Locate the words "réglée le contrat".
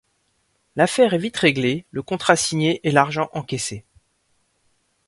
1.37-2.35